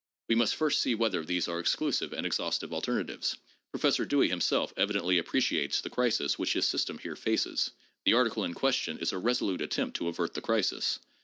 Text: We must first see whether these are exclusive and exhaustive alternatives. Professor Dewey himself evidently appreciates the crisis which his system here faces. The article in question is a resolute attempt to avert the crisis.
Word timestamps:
We 0.29 0.33
must 0.33 0.55
first 0.55 0.81
see 0.81 0.95
whether 0.95 1.23
these 1.23 1.47
are 1.47 1.59
exclusive 1.59 2.11
and 2.11 2.25
exhaustive 2.25 2.73
alternatives. 2.73 3.37
Professor 3.69 4.03
Dewey 4.03 4.29
himself 4.29 4.73
evidently 4.75 5.19
appreciates 5.19 5.79
the 5.79 5.91
crisis 5.91 6.39
which 6.39 6.53
his 6.53 6.67
system 6.67 6.97
here 6.97 7.15
faces. 7.15 7.69
The 8.05 8.13
article 8.13 8.43
in 8.43 8.55
question 8.55 8.97
is 8.97 9.11
a 9.13 9.19
resolute 9.19 9.61
attempt 9.61 9.97
to 9.97 10.07
avert 10.07 10.33
the 10.33 10.41
crisis. 10.41 10.97